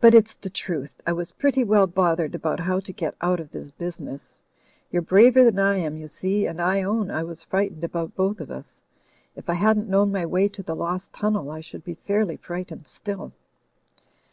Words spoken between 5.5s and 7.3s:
I am, you see, and I own I